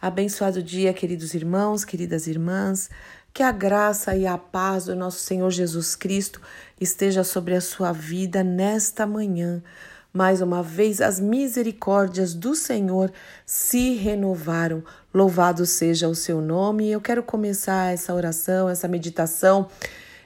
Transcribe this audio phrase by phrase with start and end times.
[0.00, 2.90] Abençoado dia, queridos irmãos, queridas irmãs.
[3.32, 6.40] Que a graça e a paz do nosso Senhor Jesus Cristo
[6.80, 9.62] esteja sobre a sua vida nesta manhã.
[10.12, 13.10] Mais uma vez, as misericórdias do Senhor
[13.44, 14.84] se renovaram.
[15.12, 16.90] Louvado seja o seu nome.
[16.90, 19.68] Eu quero começar essa oração, essa meditação,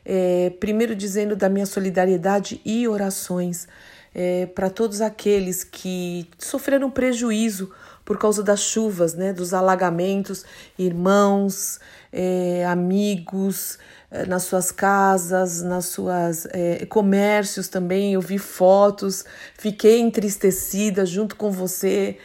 [0.05, 3.68] é, primeiro dizendo da minha solidariedade e orações
[4.14, 7.71] é, para todos aqueles que sofreram prejuízo
[8.11, 10.45] por causa das chuvas, né, dos alagamentos,
[10.77, 11.78] irmãos,
[12.12, 13.78] é, amigos,
[14.10, 18.14] é, nas suas casas, nas suas é, comércios também.
[18.14, 19.24] Eu vi fotos,
[19.56, 22.19] fiquei entristecida junto com você.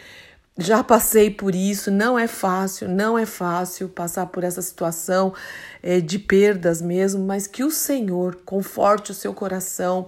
[0.58, 5.36] Já passei por isso, não é fácil, não é fácil passar por essa situação
[5.84, 10.08] é, de perdas mesmo, mas que o Senhor conforte o seu coração,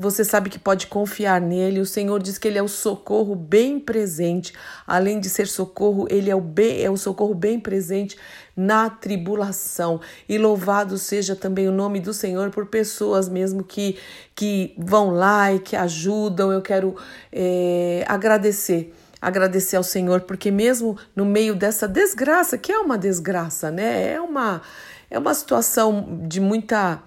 [0.00, 1.78] você sabe que pode confiar nele.
[1.78, 4.54] O Senhor diz que ele é o socorro bem presente.
[4.86, 8.16] Além de ser socorro, ele é o, bem, é o socorro bem presente
[8.56, 10.00] na tribulação.
[10.26, 13.98] E louvado seja também o nome do Senhor por pessoas mesmo que,
[14.34, 16.50] que vão lá e que ajudam.
[16.50, 16.96] Eu quero
[17.30, 23.70] é, agradecer agradecer ao Senhor, porque mesmo no meio dessa desgraça, que é uma desgraça,
[23.70, 24.14] né?
[24.14, 24.62] É uma,
[25.10, 27.02] é uma situação de muita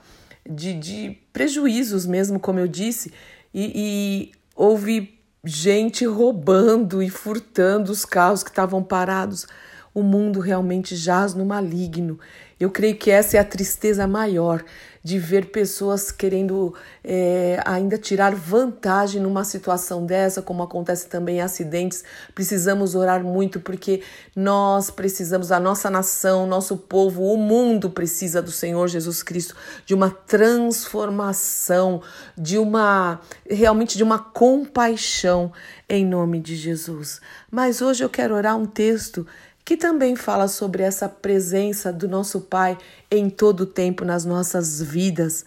[0.50, 3.14] de, de prejuízos mesmo, como eu disse,
[3.54, 9.46] e, e houve gente roubando e furtando os carros que estavam parados.
[9.94, 12.20] O mundo realmente jaz no maligno.
[12.60, 14.64] Eu creio que essa é a tristeza maior
[15.04, 21.42] de ver pessoas querendo é, ainda tirar vantagem numa situação dessa, como acontece também em
[21.42, 22.06] acidentes.
[22.34, 24.02] Precisamos orar muito porque
[24.34, 29.94] nós precisamos, a nossa nação, nosso povo, o mundo precisa do Senhor Jesus Cristo, de
[29.94, 32.02] uma transformação,
[32.38, 33.20] de uma
[33.50, 35.52] realmente de uma compaixão
[35.90, 37.20] em nome de Jesus.
[37.52, 39.28] Mas hoje eu quero orar um texto
[39.66, 42.78] que também fala sobre essa presença do nosso Pai
[43.10, 45.46] em todo o tempo nas nossas vidas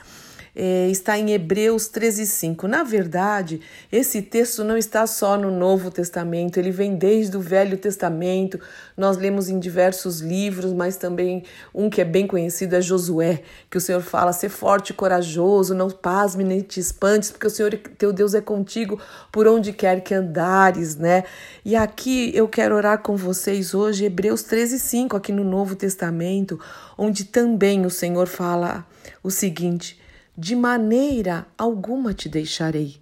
[0.57, 2.63] é, está em Hebreus 13,5.
[2.63, 3.61] Na verdade,
[3.93, 8.59] esse texto não está só no Novo Testamento, ele vem desde o Velho Testamento.
[8.97, 13.77] Nós lemos em diversos livros, mas também um que é bem conhecido é Josué, que
[13.77, 17.79] o Senhor fala: ser forte e corajoso, não pasme nem te espantes, porque o Senhor,
[17.99, 18.99] teu Deus, é contigo
[19.31, 21.25] por onde quer que andares, né?
[21.65, 26.59] E aqui eu quero orar com vocês hoje, Hebreus 13,5, aqui no Novo Testamento,
[26.97, 28.87] onde também o Senhor fala
[29.23, 30.06] o seguinte
[30.37, 32.99] de maneira alguma te deixarei,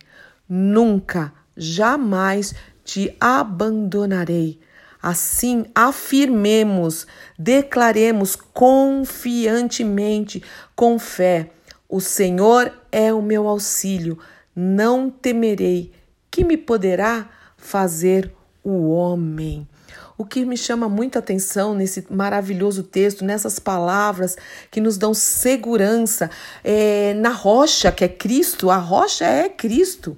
[0.49, 4.61] nunca, jamais te abandonarei.
[5.03, 7.07] Assim, afirmemos,
[7.39, 10.43] declaremos confiantemente,
[10.75, 11.51] com fé:
[11.89, 14.19] O Senhor é o meu auxílio,
[14.55, 15.93] não temerei.
[16.31, 19.69] Que me poderá fazer o homem?
[20.17, 24.37] O que me chama muita atenção nesse maravilhoso texto, nessas palavras
[24.71, 26.31] que nos dão segurança,
[26.63, 30.17] é, na rocha que é Cristo, a rocha é Cristo.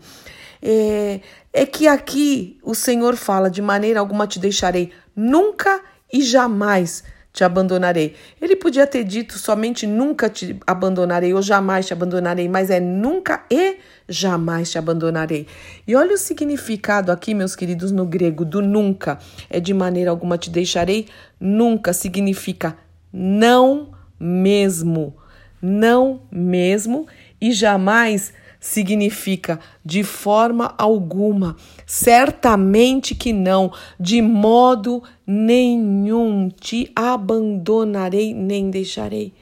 [0.63, 1.21] É,
[1.53, 5.81] é que aqui o Senhor fala: de maneira alguma te deixarei, nunca
[6.13, 7.03] e jamais
[7.37, 8.15] te abandonarei.
[8.41, 13.45] Ele podia ter dito somente nunca te abandonarei ou jamais te abandonarei, mas é nunca
[13.51, 13.77] e
[14.09, 15.47] jamais te abandonarei.
[15.87, 19.19] E olha o significado aqui, meus queridos, no grego do nunca.
[19.51, 21.09] É de maneira alguma te deixarei.
[21.39, 22.75] Nunca significa
[23.13, 25.15] não mesmo.
[25.61, 27.07] Não mesmo
[27.39, 31.57] e jamais significa de forma alguma,
[31.87, 39.33] certamente que não, de modo nenhum te abandonarei nem deixarei.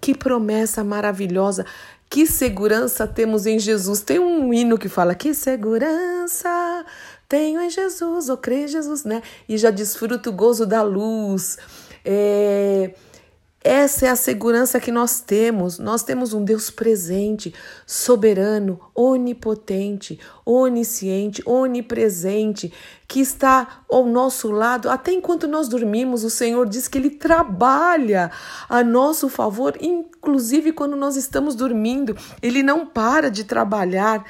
[0.00, 1.64] Que promessa maravilhosa,
[2.10, 4.02] que segurança temos em Jesus.
[4.02, 6.84] Tem um hino que fala: Que segurança
[7.28, 9.22] tenho em Jesus, ou creio em Jesus, né?
[9.48, 11.56] E já desfruto o gozo da luz.
[12.04, 12.92] É
[13.64, 15.78] essa é a segurança que nós temos.
[15.78, 17.54] Nós temos um Deus presente,
[17.86, 22.72] soberano, onipotente, onisciente, onipresente,
[23.06, 26.24] que está ao nosso lado até enquanto nós dormimos.
[26.24, 28.32] O Senhor diz que Ele trabalha
[28.68, 32.16] a nosso favor, inclusive quando nós estamos dormindo.
[32.42, 34.24] Ele não para de trabalhar.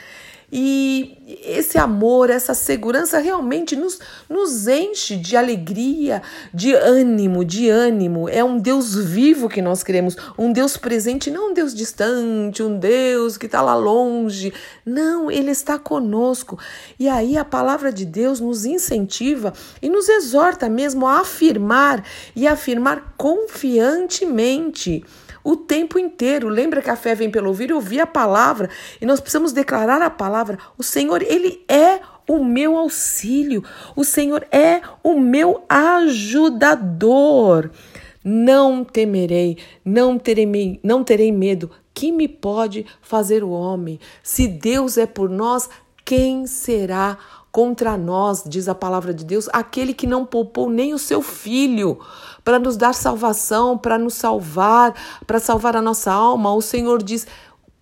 [0.55, 6.21] E esse amor, essa segurança realmente nos, nos enche de alegria,
[6.53, 8.29] de ânimo, de ânimo.
[8.29, 12.79] É um Deus vivo que nós queremos, um Deus presente, não um Deus distante, um
[12.79, 14.53] Deus que está lá longe.
[14.85, 16.59] Não, Ele está conosco.
[16.99, 22.05] E aí a palavra de Deus nos incentiva e nos exorta mesmo a afirmar
[22.37, 25.03] e afirmar confiantemente
[25.43, 26.49] o tempo inteiro.
[26.49, 28.69] Lembra que a fé vem pelo ouvir e ouvir a palavra,
[29.01, 30.59] e nós precisamos declarar a palavra.
[30.77, 33.65] O Senhor, ele é o meu auxílio,
[33.97, 37.71] o Senhor é o meu ajudador.
[38.25, 41.71] Não temerei, não terei, não terei medo.
[41.95, 44.01] Que me pode fazer o homem?
[44.23, 45.69] Se Deus é por nós,
[46.05, 47.19] quem será
[47.53, 52.01] contra nós, diz a palavra de Deus, aquele que não poupou nem o seu filho
[52.43, 54.95] para nos dar salvação, para nos salvar,
[55.27, 56.55] para salvar a nossa alma.
[56.55, 57.27] O Senhor diz: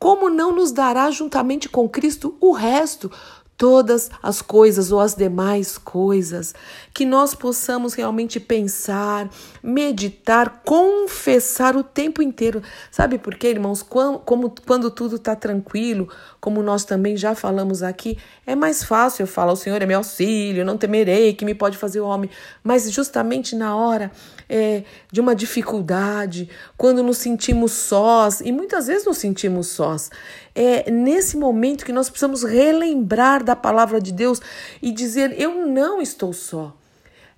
[0.00, 3.10] como não nos dará juntamente com Cristo o resto?
[3.60, 6.54] Todas as coisas ou as demais coisas,
[6.94, 9.28] que nós possamos realmente pensar,
[9.62, 12.62] meditar, confessar o tempo inteiro.
[12.90, 13.82] Sabe por quê, irmãos?
[13.82, 16.08] Quando, como, quando tudo está tranquilo,
[16.40, 18.16] como nós também já falamos aqui,
[18.46, 21.76] é mais fácil eu falar: o Senhor é meu auxílio, não temerei, que me pode
[21.76, 22.30] fazer o homem.
[22.64, 24.10] Mas justamente na hora
[24.48, 26.48] é, de uma dificuldade,
[26.78, 30.10] quando nos sentimos sós, e muitas vezes nos sentimos sós,
[30.54, 34.40] é nesse momento que nós precisamos relembrar da palavra de Deus
[34.80, 36.74] e dizer: Eu não estou só.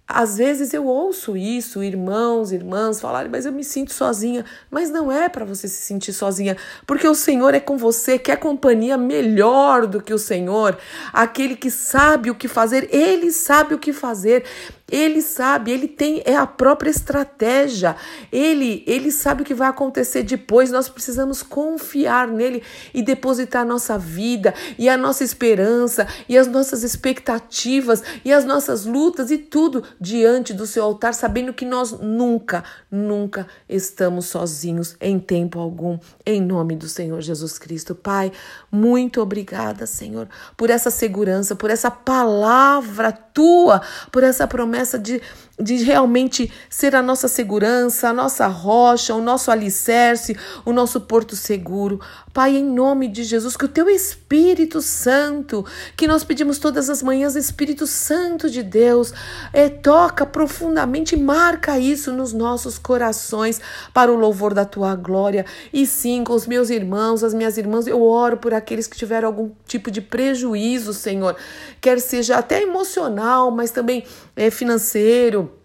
[0.07, 4.45] Às vezes eu ouço isso, irmãos, irmãs falarem, mas eu me sinto sozinha.
[4.71, 6.57] Mas não é para você se sentir sozinha,
[6.87, 10.77] porque o Senhor é com você, quer companhia melhor do que o Senhor,
[11.13, 14.45] aquele que sabe o que fazer, ele sabe o que fazer.
[14.93, 17.97] Ele sabe, ele tem é a própria estratégia.
[18.31, 20.71] Ele, ele sabe o que vai acontecer depois.
[20.71, 22.63] Nós precisamos confiar nele
[22.93, 28.45] e depositar a nossa vida e a nossa esperança e as nossas expectativas e as
[28.45, 34.95] nossas lutas e tudo diante do seu altar, sabendo que nós nunca, nunca estamos sozinhos
[35.01, 37.95] em tempo algum, em nome do Senhor Jesus Cristo.
[37.95, 38.31] Pai,
[38.71, 43.81] muito obrigada, Senhor, por essa segurança, por essa palavra tua,
[44.11, 45.23] por essa promessa promessa de,
[45.59, 51.37] de realmente ser a nossa segurança, a nossa rocha, o nosso alicerce, o nosso porto
[51.37, 52.01] seguro.
[52.33, 57.03] Pai, em nome de Jesus, que o teu Espírito Santo, que nós pedimos todas as
[57.03, 59.13] manhãs, Espírito Santo de Deus,
[59.53, 63.61] é, toca profundamente, marca isso nos nossos corações
[63.93, 65.45] para o louvor da tua glória.
[65.71, 69.29] E sim, com os meus irmãos, as minhas irmãs, eu oro por aqueles que tiveram
[69.29, 71.37] algum tipo de prejuízo, Senhor,
[71.83, 74.05] quer seja até emocional, mas também
[74.35, 75.62] é, financeiro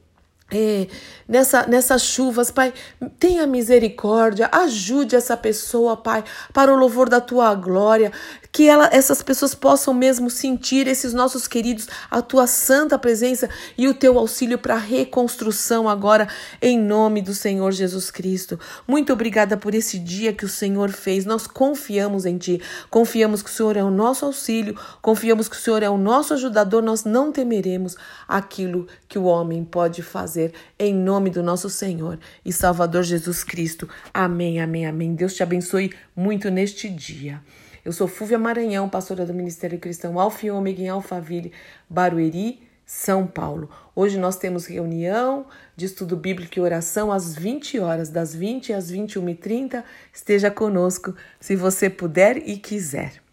[0.50, 0.88] é,
[1.28, 2.74] nessa, nessas chuvas, Pai,
[3.20, 6.24] tenha misericórdia, ajude essa pessoa, Pai,
[6.54, 8.14] para o louvor da tua glória,
[8.50, 13.90] que ela, essas pessoas possam mesmo sentir, esses nossos queridos, a tua santa presença e
[13.90, 16.30] o teu auxílio para a reconstrução agora,
[16.62, 18.58] em nome do Senhor Jesus Cristo.
[18.88, 23.50] Muito obrigada por esse dia que o Senhor fez, nós confiamos em Ti, confiamos que
[23.50, 27.04] o Senhor é o nosso auxílio, confiamos que o Senhor é o nosso ajudador, nós
[27.04, 32.54] não temeremos aquilo que o homem pode fazer fazer em nome do nosso Senhor e
[32.54, 33.90] Salvador Jesus Cristo.
[34.14, 35.16] Amém, amém, amém.
[35.16, 37.42] Deus te abençoe muito neste dia.
[37.84, 41.52] Eu sou Fúvia Maranhão, pastora do Ministério Cristão Alfa e Ômega em Alphaville,
[41.90, 43.68] Barueri, São Paulo.
[43.96, 48.92] Hoje nós temos reunião de estudo bíblico e oração às 20 horas, das 20 às
[48.92, 49.84] 21h30.
[50.14, 53.27] Esteja conosco, se você puder e quiser.